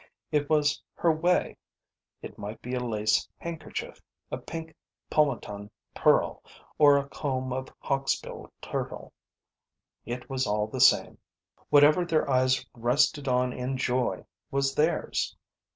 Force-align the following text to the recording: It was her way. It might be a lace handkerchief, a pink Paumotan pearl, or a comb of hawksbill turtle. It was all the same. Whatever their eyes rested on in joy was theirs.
It 0.31 0.49
was 0.49 0.81
her 0.95 1.11
way. 1.11 1.57
It 2.23 2.39
might 2.39 2.59
be 2.63 2.73
a 2.73 2.79
lace 2.79 3.29
handkerchief, 3.37 4.01
a 4.31 4.39
pink 4.39 4.73
Paumotan 5.11 5.69
pearl, 5.93 6.41
or 6.79 6.97
a 6.97 7.07
comb 7.07 7.53
of 7.53 7.69
hawksbill 7.77 8.51
turtle. 8.63 9.13
It 10.03 10.27
was 10.27 10.47
all 10.47 10.65
the 10.65 10.81
same. 10.81 11.19
Whatever 11.69 12.03
their 12.03 12.27
eyes 12.27 12.65
rested 12.73 13.27
on 13.27 13.53
in 13.53 13.77
joy 13.77 14.25
was 14.49 14.73
theirs. 14.73 15.35